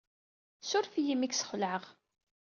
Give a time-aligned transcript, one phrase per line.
[0.61, 1.83] Ssuref-iyi imi ay k-sxelɛeɣ.